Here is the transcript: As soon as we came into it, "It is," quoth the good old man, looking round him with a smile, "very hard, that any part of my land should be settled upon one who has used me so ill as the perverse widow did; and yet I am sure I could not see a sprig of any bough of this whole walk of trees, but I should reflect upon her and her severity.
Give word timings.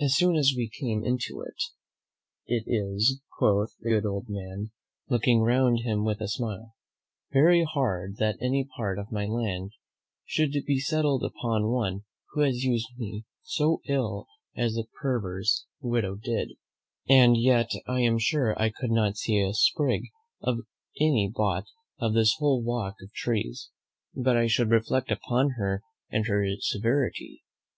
As 0.00 0.14
soon 0.16 0.34
as 0.36 0.54
we 0.56 0.70
came 0.80 1.04
into 1.04 1.42
it, 1.42 1.62
"It 2.46 2.64
is," 2.66 3.20
quoth 3.36 3.76
the 3.80 3.90
good 3.90 4.06
old 4.06 4.28
man, 4.30 4.70
looking 5.10 5.42
round 5.42 5.80
him 5.80 6.06
with 6.06 6.22
a 6.22 6.28
smile, 6.28 6.72
"very 7.32 7.62
hard, 7.70 8.16
that 8.16 8.38
any 8.40 8.66
part 8.78 8.98
of 8.98 9.12
my 9.12 9.26
land 9.26 9.72
should 10.24 10.52
be 10.66 10.80
settled 10.80 11.22
upon 11.22 11.68
one 11.70 12.04
who 12.30 12.40
has 12.40 12.62
used 12.64 12.88
me 12.96 13.26
so 13.42 13.82
ill 13.86 14.26
as 14.56 14.72
the 14.72 14.86
perverse 15.02 15.66
widow 15.82 16.14
did; 16.14 16.52
and 17.06 17.36
yet 17.36 17.68
I 17.86 18.00
am 18.00 18.18
sure 18.18 18.58
I 18.58 18.70
could 18.70 18.90
not 18.90 19.18
see 19.18 19.38
a 19.42 19.52
sprig 19.52 20.04
of 20.40 20.60
any 20.98 21.30
bough 21.30 21.64
of 22.00 22.14
this 22.14 22.34
whole 22.38 22.62
walk 22.62 22.94
of 23.02 23.12
trees, 23.12 23.68
but 24.14 24.34
I 24.38 24.46
should 24.46 24.70
reflect 24.70 25.10
upon 25.10 25.56
her 25.58 25.82
and 26.10 26.26
her 26.26 26.42
severity. 26.60 27.42